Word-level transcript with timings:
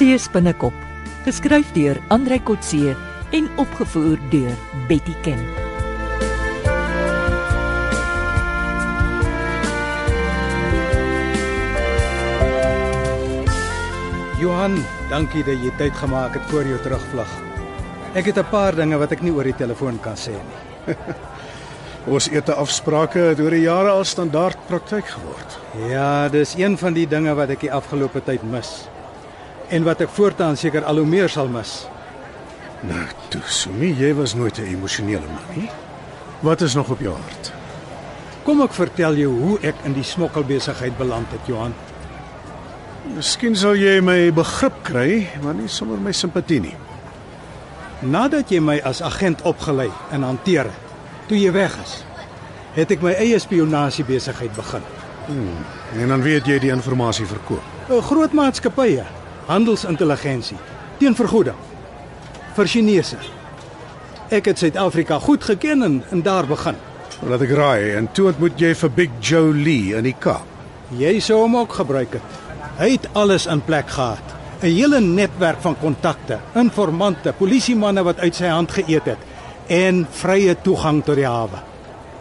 See 0.00 0.16
spinnekop, 0.16 0.72
geskryf 1.26 1.74
deur 1.74 1.98
Andrei 2.08 2.38
Kotse 2.40 2.94
en 3.36 3.48
opgevoer 3.60 4.16
deur 4.32 4.54
Betty 4.88 5.12
Ken. 5.20 5.42
Johan, 14.40 14.78
dankie 15.10 15.44
dat 15.44 15.60
jy 15.60 15.68
tyd 15.76 15.98
gemaak 16.00 16.38
het 16.38 16.46
voor 16.48 16.64
jou 16.64 16.78
terugvlug. 16.80 17.34
Ek 18.16 18.24
het 18.24 18.38
'n 18.40 18.48
paar 18.48 18.72
dinge 18.74 18.96
wat 18.96 19.12
ek 19.12 19.20
nie 19.20 19.34
oor 19.36 19.44
die 19.44 19.60
telefoon 19.60 20.00
kan 20.00 20.16
sê 20.16 20.32
nie. 20.32 20.96
Ons 22.14 22.30
ete 22.32 22.54
afsprake 22.54 23.18
het 23.18 23.40
oor 23.40 23.50
die 23.50 23.68
jare 23.68 23.90
al 23.90 24.04
standaard 24.04 24.56
praktyk 24.66 25.04
geword. 25.04 25.58
Ja, 25.92 26.28
dis 26.28 26.56
een 26.56 26.78
van 26.78 26.94
die 26.94 27.06
dinge 27.06 27.34
wat 27.34 27.50
ek 27.50 27.60
die 27.60 27.72
afgelope 27.72 28.24
tyd 28.24 28.42
mis. 28.42 28.88
En 29.70 29.86
wat 29.86 30.00
ek 30.02 30.10
voortaan 30.10 30.56
seker 30.58 30.84
al 30.84 30.98
hoe 30.98 31.06
meer 31.06 31.30
sal 31.30 31.48
mis. 31.48 31.86
Nou, 32.80 33.04
toe, 33.30 33.42
Sumi, 33.46 33.92
jy 33.94 34.14
was 34.14 34.34
nooit 34.34 34.58
'n 34.58 34.66
emosionele 34.66 35.26
man 35.26 35.48
nie. 35.54 35.70
Wat 36.40 36.60
is 36.60 36.74
nog 36.74 36.88
op 36.90 37.00
jou 37.00 37.14
hart? 37.14 37.52
Kom 38.42 38.62
ek 38.62 38.72
vertel 38.72 39.14
jou 39.14 39.32
hoe 39.40 39.58
ek 39.60 39.74
in 39.84 39.92
die 39.92 40.02
smokkelbesigheid 40.02 40.96
beland 40.98 41.30
het, 41.30 41.46
Johan. 41.46 41.74
Miskien 43.14 43.56
sal 43.56 43.76
jy 43.76 44.00
my 44.00 44.32
begrip 44.32 44.82
kry, 44.82 45.28
maar 45.42 45.54
nie 45.54 45.68
sommer 45.68 45.98
my 45.98 46.12
simpatie 46.12 46.60
nie. 46.60 46.76
Nadat 48.00 48.50
jy 48.50 48.60
my 48.60 48.80
as 48.84 49.02
agent 49.02 49.42
opgelei 49.42 49.90
en 50.10 50.22
hanteer 50.22 50.64
het, 50.64 50.94
toe 51.28 51.38
jy 51.38 51.52
weg 51.52 51.76
is, 51.84 52.04
het 52.74 52.90
ek 52.90 53.02
my 53.02 53.12
eie 53.12 53.38
spionasie 53.38 54.04
besigheid 54.04 54.54
begin. 54.56 54.82
En 55.98 56.08
dan 56.08 56.22
weet 56.22 56.46
jy 56.46 56.58
die 56.58 56.70
inligting 56.70 57.28
verkoop. 57.28 57.62
'n 57.90 58.02
Groot 58.02 58.32
maatskappye, 58.32 59.04
handelsintelligensie, 59.50 60.58
teen 61.00 61.16
vergoeding 61.18 61.58
vir 62.56 62.70
Chinese. 62.70 63.18
Ek 64.30 64.46
het 64.50 64.62
Suid-Afrika 64.62 65.18
goed 65.18 65.44
geken 65.44 65.82
en, 65.82 66.00
en 66.10 66.22
daar 66.22 66.46
begin. 66.46 66.78
Laat 67.26 67.42
ek 67.44 67.54
raai, 67.58 67.96
en 67.98 68.06
toe 68.14 68.30
ontmoet 68.30 68.60
jy 68.62 68.70
vir 68.78 68.92
Big 68.96 69.16
Joe 69.20 69.50
Lee 69.54 69.96
in 69.98 70.06
die 70.06 70.16
Kaap. 70.16 70.46
Jy 70.98 71.18
sou 71.22 71.40
hom 71.42 71.56
ook 71.60 71.74
gebruik 71.80 72.14
het. 72.18 72.38
Hy 72.80 72.94
het 72.94 73.08
alles 73.18 73.46
in 73.50 73.62
plek 73.66 73.90
gehad. 73.90 74.36
'n 74.60 74.68
Hele 74.68 75.00
netwerk 75.00 75.60
van 75.64 75.76
kontakte, 75.80 76.38
informante, 76.54 77.32
polisiemanne 77.32 78.02
wat 78.04 78.18
uit 78.20 78.34
sy 78.34 78.50
hand 78.52 78.70
geëet 78.70 79.04
het 79.04 79.22
en 79.68 80.06
vrye 80.10 80.56
toegang 80.62 81.04
tot 81.04 81.16
die 81.16 81.26
hawe. 81.26 81.62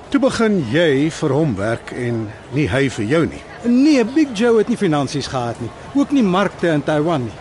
Toe 0.09 0.21
begin 0.21 0.61
jy 0.71 1.09
vir 1.11 1.33
hom 1.33 1.55
werk 1.57 1.91
en 1.91 2.27
nie 2.55 2.67
hy 2.69 2.87
vir 2.89 3.05
jou 3.05 3.25
nie. 3.25 3.41
Nee, 3.63 4.05
Big 4.05 4.31
Joe 4.33 4.57
het 4.57 4.69
nie 4.69 4.77
finansies 4.77 5.27
gehad 5.27 5.59
nie, 5.61 5.69
ook 5.93 6.11
nie 6.11 6.23
markte 6.23 6.67
in 6.67 6.83
Taiwan 6.83 7.23
nie. 7.23 7.39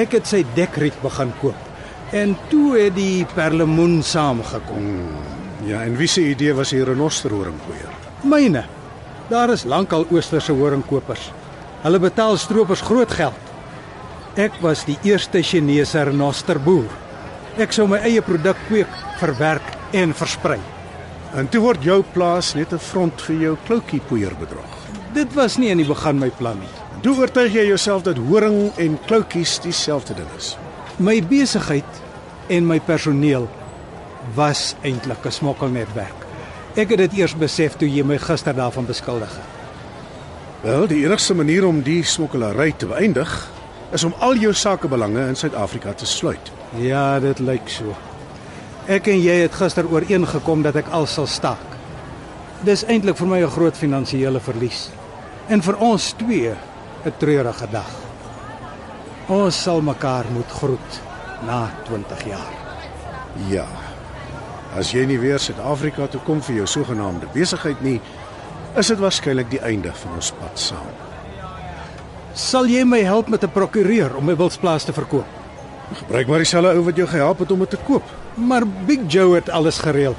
Ek 0.00 0.12
het 0.12 0.26
sy 0.26 0.44
dekriet 0.54 0.96
begin 1.02 1.32
koop 1.40 1.66
en 2.12 2.34
toe 2.50 2.74
het 2.78 2.94
die 2.96 3.26
perlemoen 3.34 4.02
saamgekom. 4.02 4.86
Ja, 5.66 5.82
en 5.84 5.96
wie 5.96 6.08
se 6.08 6.24
idee 6.30 6.54
was 6.54 6.70
hier 6.70 6.86
'n 6.86 6.94
renosterhoringpoeier? 6.94 7.92
Myne. 8.22 8.64
Daar 9.28 9.50
is 9.50 9.64
lankal 9.64 10.06
oosterse 10.10 10.52
horingkopers. 10.52 11.30
Hulle 11.82 11.98
betaal 11.98 12.36
stroopers 12.36 12.80
groot 12.80 13.10
geld. 13.10 13.38
Ek 14.34 14.52
was 14.60 14.84
die 14.84 14.98
eerste 15.02 15.42
Chinese 15.42 16.02
renosterboer. 16.02 16.90
Ek 17.56 17.72
sou 17.72 17.88
my 17.88 17.98
eie 17.98 18.22
produk 18.22 18.56
kweek, 18.68 18.90
verwerk 19.18 19.76
en 19.92 20.14
versprei. 20.14 20.58
En 21.34 21.48
toe 21.48 21.60
word 21.60 21.82
jou 21.82 22.02
plaas 22.12 22.54
net 22.54 22.72
'n 22.72 22.78
front 22.78 23.20
vir 23.22 23.36
jou 23.36 23.56
kloutjie 23.66 24.00
poeier 24.08 24.34
bedrog. 24.34 24.76
Dit 25.14 25.34
was 25.34 25.58
nie 25.58 25.68
in 25.68 25.78
die 25.78 25.86
begin 25.86 26.18
my 26.18 26.30
plan 26.30 26.58
nie. 26.58 26.74
Toe 27.00 27.14
oortuig 27.16 27.54
jy 27.56 27.62
jouself 27.64 28.02
dat 28.04 28.18
horing 28.28 28.74
en 28.76 28.98
kloutjies 29.08 29.54
dieselfde 29.64 30.12
ding 30.18 30.28
is. 30.36 30.50
My 31.00 31.14
besigheid 31.24 32.00
en 32.52 32.66
my 32.68 32.76
personeel 32.84 33.46
was 34.36 34.74
eintlik 34.84 35.24
'n 35.24 35.32
smokkelnetwerk. 35.32 36.26
Ek 36.76 36.88
het 36.92 36.98
dit 36.98 37.12
eers 37.12 37.36
besef 37.36 37.76
toe 37.76 37.88
jy 37.88 38.04
my 38.04 38.18
gister 38.18 38.54
daarvan 38.54 38.86
beskuldig 38.86 39.32
het. 39.32 39.48
Wel, 40.62 40.86
die 40.86 41.04
enigste 41.04 41.34
manier 41.34 41.66
om 41.66 41.82
die 41.82 42.02
smokkelary 42.02 42.72
te 42.76 42.86
beëindig 42.86 43.50
is 43.92 44.04
om 44.04 44.14
al 44.18 44.34
jou 44.34 44.52
sakebelange 44.52 45.26
in 45.28 45.36
Suid-Afrika 45.36 45.92
te 45.92 46.06
sluit. 46.06 46.52
Ja, 46.76 47.20
dit 47.20 47.38
lyk 47.38 47.68
so. 47.68 47.96
Ek 48.86 49.06
en 49.06 49.22
jy 49.22 49.40
het 49.40 49.54
gister 49.54 49.88
ooreengekom 49.88 50.62
dat 50.62 50.76
ek 50.76 50.88
al 50.90 51.06
sal 51.06 51.26
staak. 51.26 51.66
Dis 52.62 52.84
eintlik 52.84 53.16
vir 53.16 53.26
my 53.26 53.40
'n 53.42 53.50
groot 53.50 53.76
finansiële 53.76 54.40
verlies 54.40 54.90
en 55.48 55.62
vir 55.62 55.76
ons 55.76 56.12
twee 56.12 56.54
'n 57.04 57.12
treurige 57.18 57.66
dag. 57.70 57.90
Ons 59.26 59.62
sal 59.62 59.80
mekaar 59.80 60.24
moet 60.32 60.50
groet 60.50 61.00
na 61.46 61.70
20 61.84 62.24
jaar. 62.26 62.54
Ja. 63.48 63.66
As 64.76 64.92
jy 64.92 65.04
nie 65.06 65.18
weer 65.18 65.38
Suid-Afrika 65.38 66.06
toe 66.06 66.20
kom 66.26 66.42
vir 66.42 66.60
jou 66.60 66.66
sogenaamde 66.66 67.26
besigheid 67.32 67.80
nie, 67.82 68.00
is 68.76 68.86
dit 68.86 68.98
waarskynlik 68.98 69.50
die 69.50 69.62
einde 69.66 69.92
van 70.02 70.14
ons 70.14 70.32
pad 70.38 70.58
saam. 70.58 70.92
Sal 72.34 72.68
jy 72.70 72.84
my 72.84 73.00
help 73.02 73.28
met 73.28 73.44
'n 73.44 73.50
prokureur 73.50 74.16
om 74.16 74.24
my 74.24 74.36
wilsplaas 74.36 74.84
te 74.84 74.92
verkoop? 74.92 75.26
Gebruik 75.94 76.26
maar 76.26 76.38
dieselfde 76.38 76.76
ou 76.76 76.84
wat 76.84 76.96
jou 76.96 77.08
gehelp 77.08 77.38
het 77.38 77.50
om 77.50 77.58
dit 77.58 77.70
te 77.70 77.78
koop. 77.86 78.02
Maar 78.34 78.66
Big 78.86 79.00
Joe 79.08 79.34
het 79.34 79.48
alles 79.48 79.78
gereël. 79.78 80.14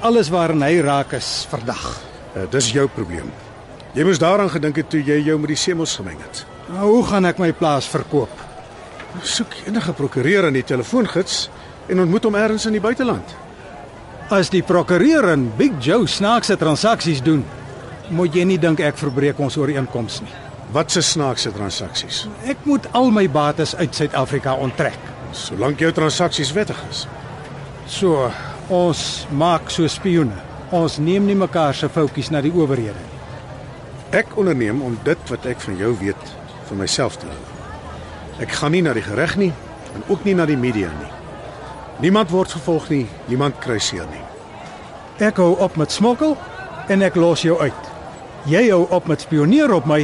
Alles 0.00 0.28
waarin 0.28 0.62
hy 0.62 0.80
raak 0.80 1.12
is 1.12 1.46
verdag. 1.48 2.00
Uh, 2.36 2.42
dis 2.50 2.72
jou 2.72 2.88
probleem. 2.88 3.30
Jy 3.92 4.06
moes 4.08 4.20
daaraan 4.20 4.48
gedink 4.48 4.78
het 4.80 4.88
toe 4.88 5.02
jy 5.04 5.18
jou 5.20 5.34
met 5.36 5.50
die 5.52 5.58
semos 5.60 5.98
gemeng 5.98 6.20
het. 6.24 6.46
Nou, 6.72 6.86
hoe 6.94 7.02
gaan 7.10 7.28
ek 7.28 7.40
my 7.42 7.50
plaas 7.52 7.84
verkoop? 7.92 8.32
Soek 9.20 9.52
enige 9.66 9.92
prokureur 9.92 10.48
in 10.48 10.56
die 10.56 10.64
telefoongids 10.64 11.50
en 11.92 12.00
ontmoet 12.00 12.24
hom 12.24 12.38
elders 12.40 12.64
in 12.70 12.78
die 12.78 12.80
buiteland. 12.80 13.34
As 14.32 14.48
die 14.48 14.62
prokureur 14.64 15.28
en 15.34 15.50
Big 15.58 15.76
Joe 15.84 16.08
snaakse 16.08 16.56
transaksies 16.56 17.20
doen, 17.20 17.44
moet 18.08 18.32
jy 18.32 18.48
nie 18.48 18.58
dink 18.60 18.80
ek 18.80 18.96
verbreek 18.96 19.44
ons 19.44 19.60
ooreenkoms 19.60 20.22
nie. 20.24 20.32
Wat 20.72 20.88
se 20.88 21.04
snaakse 21.04 21.52
transaksies? 21.52 22.24
Ek 22.48 22.64
moet 22.64 22.88
al 22.96 23.12
my 23.12 23.26
bates 23.28 23.76
uit 23.76 23.92
Suid-Afrika 23.92 24.56
onttrek. 24.56 24.96
Solank 25.36 25.84
jou 25.84 25.92
transaksies 25.92 26.56
wettig 26.56 26.80
is. 26.88 27.04
So, 27.92 28.30
ons 28.72 29.26
maak 29.36 29.68
so 29.68 29.84
spioene. 29.84 30.40
Ons 30.72 30.96
neem 30.96 31.28
nie 31.28 31.36
mekaar 31.36 31.76
se 31.76 31.92
foutjies 31.92 32.32
na 32.32 32.40
die 32.40 32.54
owerhede 32.56 32.96
nie. 32.96 33.21
Ek 34.12 34.34
onderneem 34.36 34.82
om 34.84 34.98
dit 35.06 35.30
wat 35.32 35.46
ek 35.48 35.60
van 35.64 35.76
jou 35.80 35.94
weet 35.96 36.32
vir 36.68 36.76
myself 36.76 37.14
te 37.16 37.28
hou. 37.30 37.38
Ek 38.44 38.50
gaan 38.58 38.74
nie 38.76 38.82
na 38.84 38.92
die 38.92 39.04
reg 39.16 39.38
nie 39.40 39.52
en 39.96 40.04
ook 40.08 40.26
nie 40.28 40.34
na 40.36 40.44
die 40.48 40.58
media 40.60 40.90
nie. 40.98 41.08
Niemand 42.04 42.28
word 42.32 42.52
vervolg 42.52 42.90
nie, 42.92 43.06
niemand 43.30 43.56
kry 43.64 43.78
seer 43.80 44.04
nie. 44.12 44.20
Ek 45.24 45.40
hou 45.40 45.54
op 45.64 45.80
met 45.80 45.94
smokkel 45.94 46.36
en 46.92 47.06
ek 47.08 47.16
los 47.16 47.46
jou 47.46 47.56
uit. 47.62 47.88
Jy 48.52 48.66
hou 48.68 48.84
op 48.92 49.08
met 49.08 49.24
spioneer 49.24 49.72
op 49.72 49.88
my 49.88 50.02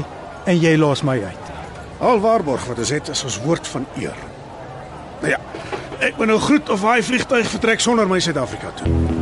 en 0.49 0.57
jy 0.57 0.73
los 0.81 1.05
my 1.05 1.19
uit. 1.21 1.53
Al 2.01 2.25
waarborg 2.25 2.65
wat 2.71 2.81
ons 2.81 2.97
het 2.97 3.13
is 3.13 3.25
ons 3.29 3.41
woord 3.45 3.69
van 3.75 3.85
eer. 4.01 4.17
Nou 5.21 5.37
ja, 5.37 5.43
ek 6.01 6.17
moet 6.17 6.33
nou 6.33 6.41
groet 6.49 6.73
of 6.73 6.89
hy 6.89 7.03
vliegtuig 7.05 7.57
vertrek 7.59 7.85
sonder 7.85 8.09
my 8.09 8.23
Suid-Afrika 8.25 8.73
toe. 8.81 9.18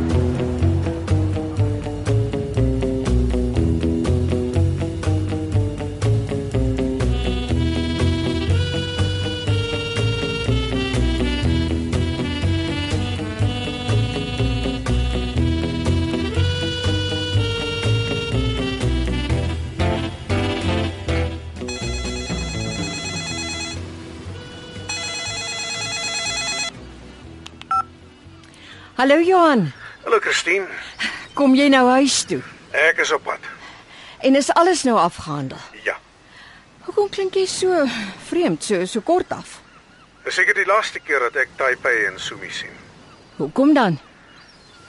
Hallo 28.97 29.19
Johan, 29.21 29.71
Hallo 30.05 30.19
Christine, 30.19 30.65
kom 31.37 31.53
jy 31.55 31.67
nou 31.69 31.83
huis 31.99 32.23
toe? 32.25 32.39
ek 32.73 32.99
is 33.03 33.11
op 33.13 33.23
pad. 33.27 33.43
En 34.25 34.35
is 34.35 34.49
alles 34.57 34.83
nou 34.87 34.95
afgehandel? 34.97 35.59
Ja. 35.85 35.95
Hoekom 36.87 37.09
klink 37.13 37.35
jy 37.37 37.45
so 37.49 37.83
vreemd, 38.29 38.63
so 38.65 38.85
so 38.89 39.01
kort 39.05 39.31
af? 39.33 39.59
Dis 40.25 40.35
seker 40.39 40.57
die 40.57 40.65
laaste 40.67 40.99
keer 40.99 41.27
dat 41.27 41.37
ek 41.43 41.53
Taipei 41.59 42.07
en 42.07 42.17
Sumi 42.19 42.49
sien. 42.51 42.73
Hoekom 43.37 43.75
dan? 43.77 43.99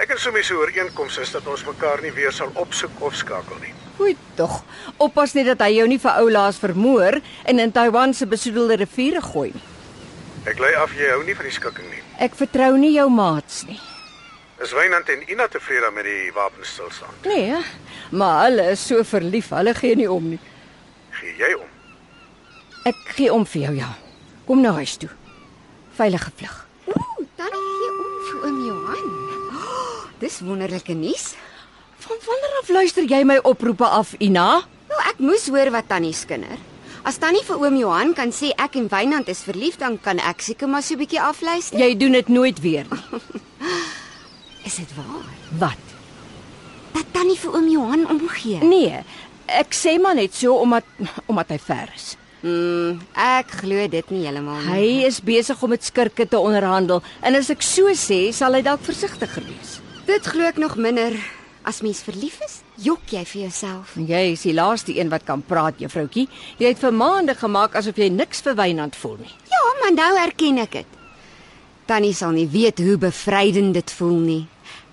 Ek 0.00 0.14
en 0.14 0.20
Sumi 0.22 0.42
se 0.46 0.56
ooreenkoms 0.56 1.18
is 1.20 1.32
dat 1.34 1.46
ons 1.46 1.66
mekaar 1.68 2.00
nie 2.02 2.12
weer 2.16 2.32
sal 2.32 2.52
opsoek 2.54 3.02
of 3.04 3.16
skakel 3.18 3.60
nie. 3.60 3.74
Oei 4.00 4.14
tog. 4.38 4.62
Oppas 4.96 5.34
net 5.36 5.50
dat 5.52 5.66
hy 5.66 5.74
jou 5.80 5.88
nie 5.90 5.98
vir 6.00 6.20
ou 6.22 6.30
laas 6.32 6.56
vermoor 6.62 7.18
en 7.44 7.60
in 7.60 7.72
Taiwan 7.74 8.14
se 8.14 8.26
besoedelde 8.30 8.80
riviere 8.86 9.20
gooi 9.20 9.50
nie. 9.52 9.64
Ek 10.48 10.60
lei 10.62 10.72
af 10.80 10.94
jy 10.96 11.10
hou 11.12 11.22
nie 11.26 11.34
van 11.36 11.48
die 11.50 11.52
skikking 11.54 11.88
nie. 11.92 12.02
Ek 12.24 12.36
vertrou 12.38 12.72
nie 12.80 12.94
jou 12.94 13.08
maats 13.12 13.64
nie. 13.68 13.76
Is 14.58 14.72
Wynand 14.74 15.08
en 15.08 15.20
Ina 15.30 15.46
tevrede 15.46 15.90
met 15.94 16.02
die 16.04 16.32
wapenstilstand? 16.34 17.24
Nee, 17.24 17.54
maar 18.10 18.48
hulle 18.48 18.64
is 18.72 18.82
so 18.86 19.04
verlief, 19.06 19.52
hulle 19.54 19.74
gee 19.78 19.94
nie 19.94 20.08
om 20.10 20.24
nie. 20.32 20.38
Gee 21.20 21.34
jy 21.38 21.50
om? 21.54 21.68
Ek 22.90 22.98
gee 23.14 23.30
om 23.30 23.44
vir 23.46 23.68
jou, 23.68 23.74
ja. 23.78 23.90
Kom 24.48 24.62
nou 24.64 24.72
huis 24.80 24.96
toe. 24.98 25.10
Veilige 25.94 26.32
vlug. 26.40 26.56
Ooh, 26.90 27.20
tannie 27.38 27.62
gee 27.76 27.92
om 27.92 28.16
vir 28.30 28.48
oom 28.48 28.58
Johan. 28.66 29.12
Oh, 29.60 30.00
dis 30.24 30.40
wonderlike 30.42 30.96
nuus. 30.98 31.28
Van 32.02 32.18
wanneer 32.26 32.58
af 32.62 32.72
luister 32.74 33.06
jy 33.06 33.22
my 33.30 33.38
oproepe 33.46 33.86
af, 33.86 34.16
Ina? 34.18 34.48
Wel, 34.90 35.04
ek 35.12 35.22
moes 35.22 35.46
hoor 35.52 35.70
wat 35.74 35.86
tannie 35.92 36.14
skinder. 36.14 36.58
As 37.06 37.20
tannie 37.22 37.44
vir 37.46 37.62
oom 37.62 37.78
Johan 37.78 38.10
kan 38.18 38.34
sê 38.34 38.50
ek 38.58 38.74
en 38.80 38.90
Wynand 38.90 39.30
is 39.30 39.44
verlief, 39.46 39.78
dan 39.78 40.00
kan 40.02 40.18
ek 40.18 40.42
seker 40.42 40.66
maar 40.66 40.82
so 40.82 40.98
'n 40.98 40.98
bietjie 41.04 41.22
afluister. 41.22 41.78
Jy 41.78 41.94
doen 41.94 42.18
dit 42.18 42.28
nooit 42.28 42.58
weer 42.58 42.90
nie. 42.90 43.22
Is 44.68 44.74
dit 44.76 44.90
waar? 44.96 45.28
Wat? 45.58 45.84
Dat 46.92 47.06
tannie 47.14 47.38
vir 47.40 47.54
oom 47.56 47.68
Johan 47.72 48.02
omgee? 48.12 48.58
Nee, 48.60 48.98
ek 49.48 49.72
sê 49.72 49.94
maar 49.96 50.18
net 50.18 50.34
so 50.36 50.58
omdat 50.60 50.84
omdat 51.24 51.54
hy 51.54 51.58
ver 51.62 51.92
is. 51.96 52.08
Mm, 52.44 52.98
ek 53.16 53.54
glo 53.62 53.86
dit 53.88 54.10
nie 54.12 54.26
heeltemal 54.26 54.60
nie. 54.60 54.68
Hy 54.68 55.06
is 55.08 55.22
besig 55.24 55.62
om 55.64 55.72
met 55.72 55.88
skurke 55.88 56.26
te 56.28 56.36
onderhandel 56.36 57.00
en 57.24 57.38
as 57.38 57.48
ek 57.54 57.64
so 57.64 57.94
sê, 57.96 58.26
sal 58.36 58.58
hy 58.58 58.60
dalk 58.66 58.84
versigtiger 58.84 59.46
wees. 59.48 59.78
Dit 60.10 60.28
glo 60.28 60.44
ek 60.44 60.60
nog 60.60 60.76
minder. 60.76 61.16
As 61.68 61.80
mens 61.84 62.04
verlief 62.04 62.36
is, 62.44 62.60
jok 62.80 63.08
jy 63.12 63.24
vir 63.28 63.40
jouself. 63.46 63.96
Jy 63.96 64.20
is 64.34 64.44
die 64.46 64.54
laaste 64.56 64.92
een 64.94 65.08
wat 65.12 65.24
kan 65.28 65.40
praat, 65.48 65.80
juffroutjie. 65.80 66.28
Jy 66.60 66.74
het 66.74 66.84
vir 66.84 66.94
maande 66.96 67.34
gemaak 67.40 67.74
asof 67.76 67.96
jy 68.00 68.12
niks 68.12 68.44
vir 68.44 68.56
Wynand 68.60 69.00
voel 69.00 69.18
nie. 69.24 69.34
Ja, 69.48 69.64
maar 69.80 69.96
nou 69.96 70.12
erken 70.26 70.60
ek 70.68 70.78
dit. 70.82 70.94
Tannie 71.88 72.12
sal 72.12 72.34
nie 72.36 72.48
weet 72.52 72.82
hoe 72.84 72.98
bevrydend 73.00 73.72
dit 73.72 73.92
voel 73.96 74.16
nie. 74.20 74.42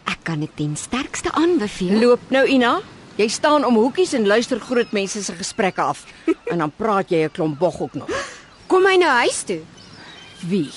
Ek 0.06 0.22
kan 0.24 0.40
dit 0.40 0.52
ten 0.56 0.76
sterkste 0.78 1.32
aanbeveel. 1.34 2.00
Loop 2.02 2.30
nou, 2.34 2.46
Ina. 2.48 2.80
Jy 3.16 3.28
staan 3.32 3.64
om 3.66 3.78
hoekies 3.80 4.14
en 4.14 4.28
luister 4.28 4.60
groot 4.60 4.92
mense 4.92 5.24
se 5.24 5.34
gesprekke 5.34 5.82
af 5.82 6.04
en 6.52 6.58
dan 6.58 6.72
praat 6.76 7.10
jy 7.10 7.24
'n 7.26 7.32
klomp 7.32 7.60
bog 7.60 7.80
ook 7.82 7.94
nog. 7.94 8.10
Kom 8.68 8.86
hy 8.86 8.98
nou 8.98 9.12
huis 9.24 9.44
toe? 9.44 9.62
Wie? 10.44 10.72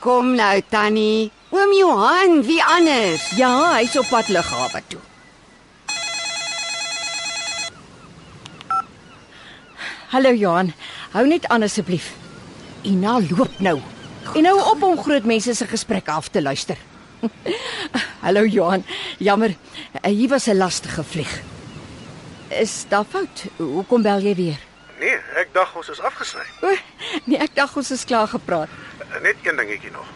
Kom 0.00 0.34
nou, 0.34 0.62
Tannie. 0.68 1.30
Oom 1.50 1.72
Johan, 1.72 2.42
wie 2.42 2.62
anders? 2.64 3.30
Ja, 3.36 3.76
hy's 3.78 3.96
op 3.96 4.08
pad 4.08 4.28
lughawe 4.28 4.82
toe. 4.88 5.00
Hallo 10.08 10.32
Johan, 10.32 10.72
hou 11.12 11.26
net 11.26 11.46
aan 11.48 11.62
asseblief. 11.62 12.12
Ina 12.82 13.20
loop 13.30 13.58
nou. 13.60 13.80
En 14.34 14.42
nou 14.42 14.56
op 14.70 14.82
om 14.82 14.98
groot 15.02 15.24
mense 15.24 15.54
se 15.54 15.66
gesprekke 15.66 16.10
af 16.10 16.28
te 16.28 16.42
luister. 16.42 16.76
Hallo 18.28 18.44
Johan, 18.44 18.84
jammer, 19.18 19.56
eh, 20.02 20.12
hier 20.12 20.28
was 20.28 20.46
'n 20.48 20.56
lastige 20.56 21.04
vlieg. 21.04 21.40
Is 22.48 22.84
daar 22.88 23.04
fout? 23.04 23.44
Hoekom 23.56 24.02
bel 24.02 24.20
jy 24.20 24.34
weer? 24.34 24.58
Nee, 25.00 25.16
ek 25.34 25.48
dink 25.52 25.76
ons 25.76 25.88
is 25.88 26.00
afgesny. 26.00 26.44
O, 26.60 26.76
nee, 27.24 27.38
ek 27.38 27.54
dink 27.54 27.76
ons 27.76 27.90
is 27.90 28.04
klaar 28.04 28.28
gepraat. 28.28 28.68
Net 29.22 29.36
een 29.42 29.56
dingetjie 29.56 29.90
nog. 29.90 30.06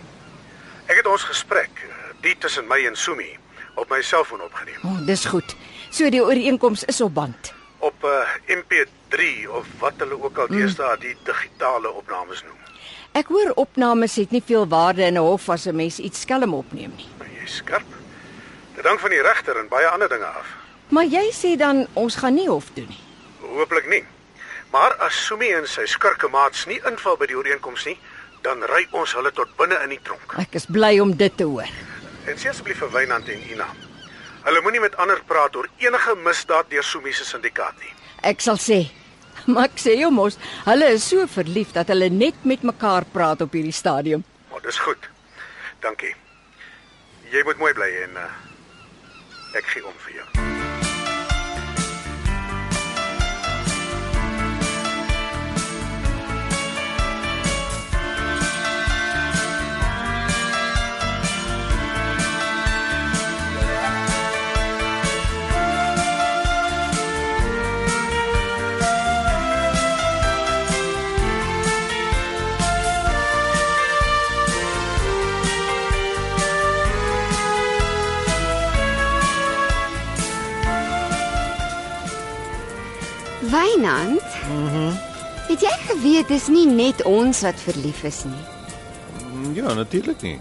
Ek 0.86 0.96
het 0.96 1.06
ons 1.06 1.22
gesprek, 1.22 1.70
eh, 1.74 1.88
die 2.20 2.38
tussen 2.38 2.66
my 2.66 2.86
en 2.86 2.96
Sumi, 2.96 3.38
op 3.74 3.88
my 3.88 4.02
selfoon 4.02 4.42
opgeneem. 4.42 4.80
O, 4.84 4.88
oh, 4.88 5.06
dis 5.06 5.24
goed. 5.24 5.56
So 5.90 6.10
die 6.10 6.22
ooreenkoms 6.24 6.84
is 6.84 7.00
op 7.00 7.14
band. 7.14 7.52
Op 7.78 7.94
'n 8.02 8.06
uh, 8.06 8.56
MP3 8.58 9.48
of 9.48 9.66
wat 9.78 9.92
hulle 9.96 10.22
ook 10.22 10.38
al 10.38 10.46
deesdae 10.46 10.98
die 10.98 11.16
digitale 11.24 11.90
opnames 11.90 12.42
noem. 12.42 12.60
Ek 13.12 13.26
hoor 13.28 13.52
opnames 13.54 14.16
het 14.16 14.30
nie 14.30 14.42
veel 14.44 14.68
waarde 14.68 15.02
in 15.02 15.14
'n 15.14 15.24
hof 15.24 15.48
as 15.48 15.66
'n 15.66 15.76
mens 15.76 15.98
iets 15.98 16.20
skelm 16.20 16.54
opneem 16.54 16.92
nie. 16.96 17.08
Maar 17.18 17.28
jy 17.40 17.46
skerp. 17.46 18.01
Hang 18.82 19.00
van 19.00 19.10
die 19.14 19.22
regter 19.22 19.56
en 19.58 19.68
baie 19.70 19.86
ander 19.86 20.08
dinge 20.08 20.26
af. 20.26 20.48
Maar 20.92 21.06
jy 21.08 21.28
sê 21.32 21.54
dan 21.56 21.86
ons 21.94 22.16
gaan 22.20 22.34
nie 22.34 22.48
hof 22.48 22.72
toe 22.74 22.84
nie. 22.88 22.98
Hooplik 23.40 23.86
nie. 23.88 24.02
Maar 24.72 24.96
as 25.06 25.16
Sumi 25.26 25.52
en 25.54 25.68
sy 25.68 25.86
skurkemaats 25.86 26.66
nie 26.66 26.80
inval 26.88 27.16
by 27.20 27.28
die 27.30 27.36
ooreenkoms 27.38 27.86
nie, 27.88 27.94
dan 28.42 28.64
ry 28.68 28.82
ons 28.96 29.14
hulle 29.16 29.30
tot 29.36 29.54
binne 29.56 29.78
in 29.84 29.94
die 29.94 30.00
tronk. 30.04 30.34
Ek 30.40 30.58
is 30.58 30.66
bly 30.66 30.96
om 31.00 31.14
dit 31.16 31.36
te 31.38 31.46
hoor. 31.48 31.70
En 32.26 32.38
sê 32.38 32.50
asseblief 32.50 32.82
vir 32.82 32.92
Wynand 32.94 33.30
en 33.32 33.48
Ina. 33.54 33.68
Hulle 34.42 34.62
moenie 34.64 34.82
met 34.82 34.96
ander 35.00 35.20
praat 35.28 35.56
oor 35.56 35.68
enige 35.80 36.16
misdaad 36.24 36.70
deur 36.72 36.84
Sumi 36.86 37.14
se 37.14 37.24
syndikaat 37.28 37.78
nie. 37.80 37.94
Ek 38.32 38.42
sal 38.44 38.60
sê. 38.60 38.82
Maar 39.52 39.70
ek 39.70 39.80
sê 39.80 39.96
jou 39.98 40.12
mos, 40.14 40.36
hulle 40.68 40.92
is 40.94 41.08
so 41.08 41.24
verlief 41.26 41.72
dat 41.74 41.88
hulle 41.90 42.10
net 42.12 42.44
met 42.46 42.62
mekaar 42.66 43.08
praat 43.10 43.40
op 43.42 43.54
hierdie 43.56 43.74
stadium. 43.74 44.22
Maar 44.52 44.62
dis 44.68 44.78
goed. 44.78 45.08
Dankie. 45.82 46.12
Jy 47.32 47.42
moet 47.48 47.58
mooi 47.58 47.72
bly 47.74 47.88
en 48.04 48.18
uh, 48.20 48.30
ek 49.54 49.66
gee 49.74 49.86
om 49.86 49.98
vir 50.06 50.14
jou. 50.20 50.41
Wynand? 83.52 84.22
Mhm. 84.48 84.92
Het 85.50 85.60
jy 85.60 85.72
geweet 85.90 86.28
dis 86.32 86.46
nie 86.48 86.66
net 86.66 87.02
ons 87.08 87.42
wat 87.44 87.58
verlief 87.60 88.02
is 88.08 88.22
nie? 88.24 88.44
Ja, 89.58 89.74
natuurlik 89.74 90.22
nie. 90.22 90.38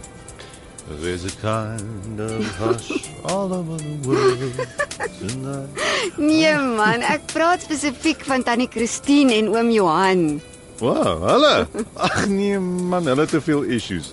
There's 1.02 1.24
a 1.26 1.32
kind 1.42 2.20
of 2.20 2.46
hush 2.60 2.92
all 3.32 3.52
over 3.54 3.78
the 3.78 3.98
world 4.08 4.56
tonight. 5.20 5.84
Nee 6.18 6.56
man, 6.58 7.04
ek 7.06 7.28
praat 7.34 7.64
spesifiek 7.68 8.24
van 8.28 8.44
tannie 8.48 8.70
Christine 8.72 9.36
en 9.40 9.52
oom 9.56 9.72
Johan. 9.72 10.24
Wow, 10.82 11.22
hulle. 11.28 11.54
Ag 11.96 12.26
nee 12.32 12.60
man, 12.60 13.08
hulle 13.08 13.28
het 13.28 13.36
te 13.36 13.42
veel 13.44 13.64
issues. 13.78 14.12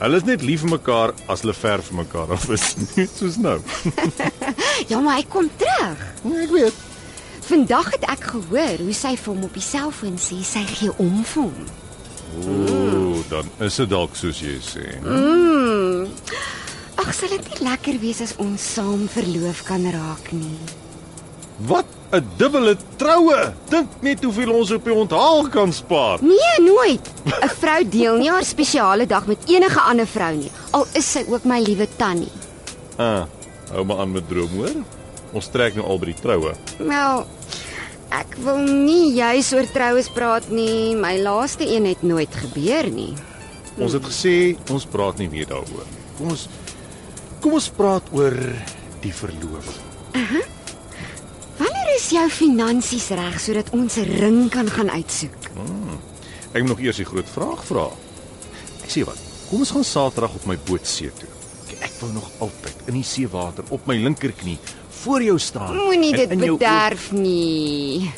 Hulle 0.00 0.16
is 0.20 0.26
net 0.28 0.42
lief 0.46 0.62
vir 0.64 0.74
mekaar 0.76 1.14
as 1.30 1.42
hulle 1.44 1.54
ver 1.56 1.82
van 1.90 2.02
mekaar 2.02 2.30
af 2.36 2.46
is, 2.54 2.70
soos 3.18 3.38
nou. 3.40 3.58
Ja, 4.90 4.98
maar 5.00 5.18
hy 5.20 5.26
kom 5.28 5.50
terug. 5.60 5.98
Ja, 6.24 6.38
ek 6.42 6.54
weet. 6.54 6.86
Vandag 7.50 7.88
het 7.90 8.04
ek 8.06 8.28
gehoor 8.30 8.82
hoe 8.84 8.92
sy 8.94 9.16
vir 9.18 9.28
hom 9.32 9.46
op 9.48 9.56
die 9.58 9.64
selfoon 9.64 10.18
sê 10.22 10.36
sy 10.46 10.60
gee 10.70 10.92
om 11.02 11.16
vir 11.26 11.48
hom. 11.48 11.70
Ooh, 12.46 13.16
dan 13.26 13.48
is 13.66 13.78
dit 13.80 13.90
dalk 13.90 14.14
soos 14.14 14.38
jy 14.38 14.52
sê. 14.62 14.84
Mm. 15.02 16.04
Ag, 17.00 17.08
sal 17.16 17.32
dit 17.32 17.48
nie 17.50 17.64
lekker 17.66 17.98
wees 18.04 18.20
as 18.22 18.36
ons 18.38 18.66
saam 18.76 19.02
verloof 19.10 19.64
kan 19.66 19.82
raak 19.96 20.30
nie? 20.30 20.60
Wat 21.66 21.90
'n 22.14 22.22
dubbele 22.38 22.76
troue. 23.02 23.40
Dink 23.70 23.98
net 24.02 24.22
hoeveel 24.24 24.54
ons 24.54 24.70
op 24.70 24.84
die 24.84 24.94
onthaal 24.94 25.48
kan 25.48 25.72
spaar. 25.72 26.22
Nee, 26.22 26.54
nooit. 26.62 27.10
'n 27.26 27.50
Vrou 27.58 27.82
deel 27.88 28.16
nie 28.22 28.30
haar 28.30 28.44
spesiale 28.44 29.06
dag 29.06 29.26
met 29.26 29.42
enige 29.50 29.80
ander 29.80 30.06
vrou 30.06 30.34
nie, 30.36 30.50
al 30.70 30.86
is 30.92 31.12
sy 31.12 31.24
ook 31.26 31.44
my 31.44 31.58
liewe 31.58 31.88
tannie. 31.96 32.32
Ah, 32.96 33.26
hou 33.72 33.84
maar 33.84 33.98
aan 33.98 34.12
met 34.12 34.28
droom, 34.28 34.54
hoor. 34.54 34.99
Ons 35.32 35.48
trek 35.48 35.76
nou 35.78 35.86
al 35.86 35.98
by 35.98 36.10
die 36.10 36.20
troue. 36.20 36.54
Wel, 36.78 37.26
ek 38.10 38.34
wil 38.44 38.58
nie 38.66 39.12
juis 39.14 39.52
oor 39.52 39.68
troues 39.70 40.08
praat 40.08 40.48
nie. 40.50 40.96
My 40.98 41.16
laaste 41.22 41.64
een 41.64 41.86
het 41.86 42.02
nooit 42.02 42.34
gebeur 42.34 42.90
nie. 42.90 43.14
Ons 43.78 43.94
het 43.96 44.04
gesê 44.04 44.34
ons 44.70 44.84
praat 44.90 45.18
nie 45.18 45.28
meer 45.30 45.46
daaroor. 45.46 45.86
Kom 46.18 46.34
ons 46.34 46.48
Kom 47.40 47.54
ons 47.56 47.70
praat 47.72 48.04
oor 48.12 48.34
die 49.00 49.12
verloving. 49.16 49.78
Wanneer 51.56 51.92
is 51.94 52.10
jou 52.12 52.26
finansies 52.28 53.06
reg 53.16 53.38
sodat 53.40 53.70
ons 53.72 53.96
'n 53.96 54.04
ring 54.20 54.50
kan 54.52 54.68
gaan 54.68 54.90
uitsoek? 54.90 55.48
Ek 56.52 56.60
moet 56.60 56.68
nog 56.68 56.80
eers 56.80 56.96
die 56.96 57.08
groot 57.08 57.28
vraag 57.28 57.64
vra. 57.64 57.88
Ek 58.84 58.90
sê 58.90 59.04
wat? 59.06 59.16
Kom 59.48 59.60
ons 59.60 59.70
gaan 59.70 59.84
Saterdag 59.84 60.34
op 60.34 60.46
my 60.46 60.58
boot 60.66 60.86
see 60.86 61.10
toe. 61.10 61.28
Ek 61.80 61.92
wil 62.00 62.12
nog 62.12 62.30
altyd 62.38 62.76
in 62.86 62.94
die 62.94 63.04
seewater 63.04 63.64
op 63.70 63.86
my 63.86 63.96
linkerknie 63.96 64.58
voor 65.02 65.22
jou 65.22 65.38
staan. 65.38 65.76
Moenie 65.76 66.12
en 66.12 66.18
dit 66.18 66.30
in 66.30 66.38
jou 66.38 66.50
oë- 66.56 66.58
bederf 66.58 67.10
nie. 67.12 68.10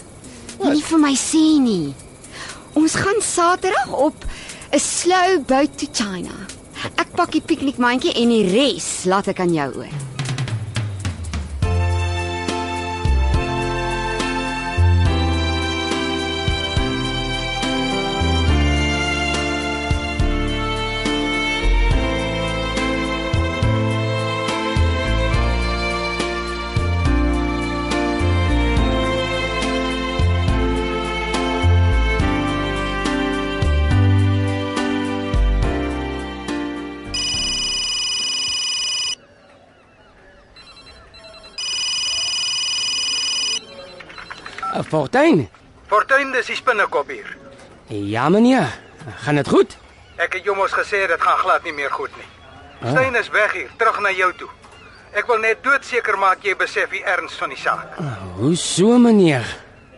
Vir 0.62 0.98
my 0.98 1.14
sê 1.18 1.58
nie. 1.60 1.94
Ons 2.78 2.94
gaan 2.94 3.20
Saterdag 3.20 3.92
op 3.92 4.24
'n 4.72 4.78
slow 4.78 5.44
boat 5.46 5.78
to 5.78 5.86
China. 5.92 6.34
Ek 6.96 7.12
pak 7.14 7.32
die 7.32 7.40
piknikmandjie 7.40 8.12
en 8.14 8.28
die 8.28 8.44
res 8.50 9.04
laat 9.04 9.26
ek 9.28 9.40
aan 9.40 9.52
jou 9.54 9.70
oor. 9.76 10.11
Fortuin. 44.92 45.46
Fortuin, 45.88 46.34
dis 46.36 46.50
die 46.52 46.56
spinnekop 46.58 47.08
hier. 47.08 47.28
Ja, 47.88 48.28
meneer. 48.28 48.68
Gaan 49.24 49.38
dit 49.40 49.48
goed? 49.48 49.76
Ek 50.20 50.36
het 50.36 50.44
jou 50.44 50.52
mos 50.56 50.74
gesê 50.76 51.06
dit 51.08 51.22
gaan 51.22 51.38
glad 51.40 51.64
nie 51.64 51.72
meer 51.72 51.90
goed 51.90 52.12
nie. 52.18 52.28
Steyn 52.90 53.16
is 53.16 53.30
weg 53.32 53.54
hier, 53.56 53.70
terug 53.80 54.02
na 54.04 54.12
jou 54.12 54.28
toe. 54.36 54.50
Ek 55.16 55.24
wil 55.30 55.40
net 55.40 55.64
doodseker 55.64 56.18
maak 56.20 56.44
jy 56.44 56.52
besef 56.60 56.92
die 56.92 57.00
erns 57.08 57.38
van 57.40 57.54
die 57.54 57.60
saak. 57.60 57.96
Hoe 58.36 58.52
so, 58.60 58.98
meneer? 59.00 59.48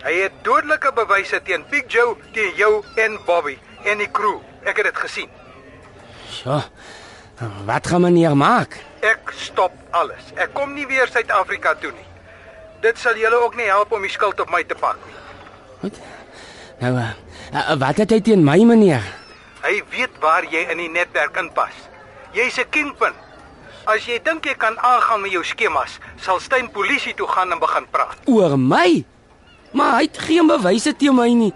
Hy 0.05 0.15
het 0.21 0.39
dodelike 0.47 0.95
bewyse 0.95 1.43
teen 1.43 1.67
Big 1.75 1.91
Joe, 1.91 2.15
teen 2.37 2.55
jou 2.61 2.73
en 3.01 3.19
Bobby 3.27 3.59
en 3.83 3.99
die 3.99 4.11
crew. 4.15 4.39
Ek 4.63 4.79
het 4.79 4.93
dit 4.93 5.05
gesien. 5.09 5.31
So. 6.31 6.63
Wat 7.67 7.91
gaan 7.91 8.07
meneer 8.07 8.39
maak? 8.39 8.79
Ek 9.03 9.35
stop 9.43 9.75
alles. 9.91 10.31
Ek 10.39 10.55
kom 10.55 10.77
nie 10.79 10.87
weer 10.87 11.11
Suid-Afrika 11.11 11.75
toe 11.83 11.91
nie. 11.91 12.11
Dit 12.85 13.01
sal 13.01 13.17
julle 13.17 13.39
ook 13.41 13.55
nie 13.57 13.65
help 13.71 13.93
om 13.97 14.03
die 14.05 14.13
skuld 14.13 14.41
op 14.43 14.51
my 14.53 14.61
te 14.69 14.77
pak 14.77 14.99
nie. 15.09 15.15
Wat? 15.81 16.01
Nou, 16.83 16.93
uh, 17.01 17.77
wat 17.81 18.01
het 18.03 18.13
hy 18.13 18.21
teen 18.21 18.45
my, 18.45 18.59
meneer? 18.69 19.05
Hy 19.65 19.79
weet 19.95 20.19
waar 20.21 20.45
jy 20.53 20.67
in 20.69 20.83
die 20.83 20.91
netwerk 20.93 21.39
inpas. 21.41 21.77
Jy's 22.37 22.59
'n 22.61 22.69
kingpin. 22.69 23.17
As 23.89 24.05
jy 24.05 24.19
dink 24.25 24.45
jy 24.45 24.55
kan 24.57 24.77
aangaan 24.79 25.21
met 25.21 25.33
jou 25.33 25.45
skemas, 25.45 25.99
sal 26.21 26.41
Steyn 26.41 26.71
polisie 26.71 27.15
toe 27.15 27.29
gaan 27.29 27.53
en 27.53 27.59
begin 27.59 27.87
praat. 27.91 28.17
Oor 28.25 28.59
my? 28.59 29.05
Maar 29.73 29.93
hy 29.97 30.03
het 30.03 30.19
geen 30.19 30.47
bewyse 30.47 30.97
teen 30.97 31.15
my 31.15 31.29
nie. 31.29 31.53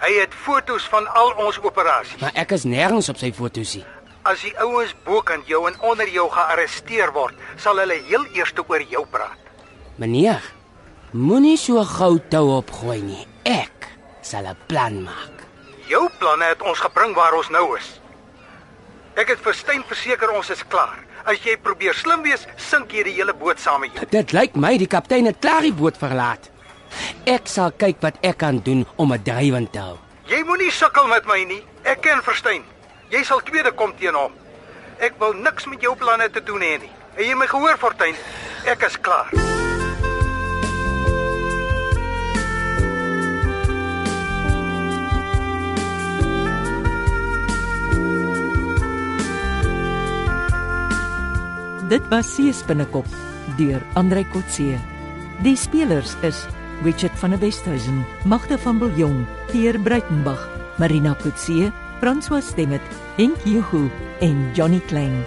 Hy 0.00 0.12
het 0.20 0.34
foto's 0.34 0.84
van 0.92 1.06
al 1.14 1.32
ons 1.46 1.58
operasies. 1.62 2.20
Maar 2.20 2.32
ek 2.34 2.52
is 2.52 2.64
nêrens 2.64 3.08
op 3.08 3.16
sy 3.16 3.32
foto's 3.32 3.74
nie. 3.74 3.84
As 4.22 4.42
die 4.42 4.52
ouens 4.58 4.94
bokant 5.04 5.46
jou 5.46 5.66
en 5.68 5.80
onder 5.80 6.08
jou 6.08 6.28
gearresteer 6.30 7.12
word, 7.12 7.34
sal 7.56 7.78
hulle 7.78 7.96
heel 8.08 8.26
eers 8.34 8.52
oor 8.68 8.82
jou 8.82 9.06
praat. 9.06 9.38
Meneer, 9.96 10.42
moenie 11.12 11.56
so 11.56 11.84
gou 11.84 12.18
tou 12.30 12.56
opgooi 12.56 13.00
nie. 13.02 13.26
Ek 13.44 13.88
sal 14.22 14.46
'n 14.46 14.56
plan 14.66 15.02
maak. 15.02 15.44
Jou 15.88 16.08
planne 16.18 16.44
het 16.44 16.62
ons 16.62 16.78
gebring 16.78 17.14
waar 17.14 17.34
ons 17.34 17.48
nou 17.50 17.76
is. 17.76 18.00
Ek 19.16 19.28
het 19.28 19.38
vir 19.38 19.54
Steyn 19.54 19.84
verseker 19.88 20.30
ons 20.30 20.50
is 20.50 20.64
klaar. 20.68 20.98
As 21.24 21.38
jy 21.42 21.56
probeer 21.56 21.94
slim 21.94 22.22
wees, 22.22 22.46
sink 22.56 22.92
jy 22.92 23.02
die 23.02 23.14
hele 23.14 23.34
boot 23.34 23.60
saam 23.60 23.80
met 23.80 23.92
jou. 23.94 24.06
Dit 24.10 24.32
lyk 24.32 24.54
my 24.56 24.76
die 24.78 24.86
kaptein 24.86 25.26
het 25.26 25.40
klaar 25.40 25.62
die 25.62 25.72
boot 25.72 25.96
verlaat. 25.96 26.50
Ek 27.26 27.46
sal 27.46 27.70
kyk 27.70 27.96
wat 28.00 28.14
ek 28.22 28.38
kan 28.38 28.58
doen 28.58 28.86
om 28.96 29.12
'n 29.12 29.22
drywend 29.22 29.72
te 29.72 29.78
hou. 29.78 29.98
Jy 30.26 30.42
moenie 30.44 30.70
sukkel 30.70 31.06
met 31.06 31.26
my 31.26 31.44
nie. 31.44 31.62
Ek 31.84 32.00
ken 32.02 32.22
Versteyn. 32.22 32.62
Jy 33.10 33.22
sal 33.22 33.40
tweede 33.40 33.72
kom 33.72 33.92
teen 33.96 34.14
hom. 34.14 34.32
Ek 34.98 35.14
wil 35.18 35.32
niks 35.32 35.66
met 35.66 35.80
jou 35.80 35.94
planne 35.96 36.30
te 36.30 36.40
doen 36.40 36.60
hê 36.60 36.80
nie. 36.80 36.90
Het 37.14 37.26
jy 37.26 37.34
my 37.34 37.46
gehoor, 37.46 37.78
Fortuin? 37.78 38.14
Ek 38.66 38.82
is 38.82 38.96
klaar. 39.00 39.55
Dit 51.86 52.02
was 52.10 52.26
Seespinnekop 52.34 53.06
deur 53.56 53.82
Andrei 53.94 54.24
Kotse. 54.32 54.74
Die 55.44 55.54
spelers 55.54 56.16
is 56.26 56.40
Richard 56.82 57.14
van 57.20 57.30
der 57.30 57.40
Westhuizen, 57.40 58.02
Magda 58.24 58.58
van 58.58 58.78
Biljong, 58.78 59.22
Pierre 59.52 59.78
Breitenbach, 59.78 60.48
Marina 60.78 61.14
Kotse, 61.22 61.70
François 62.00 62.42
Stemmet, 62.42 62.82
Henk 63.16 63.38
Juhu 63.46 63.86
en 64.20 64.50
Johnny 64.54 64.80
Klein. 64.90 65.22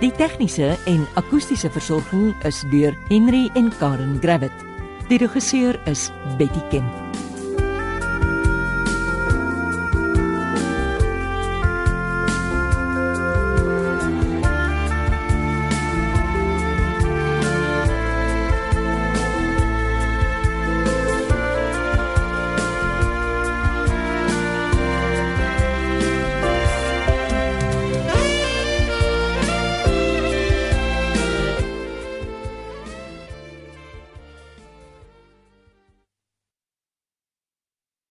Die 0.00 0.12
tegniese 0.12 0.76
en 0.84 1.06
akoestiese 1.16 1.72
versorging 1.72 2.34
is 2.44 2.60
deur 2.70 2.96
Henry 3.08 3.48
en 3.56 3.72
Karen 3.80 4.18
Gravett. 4.20 4.66
Die 5.08 5.18
regisseur 5.18 5.80
is 5.88 6.10
Betty 6.36 6.60
Kemp. 6.68 7.09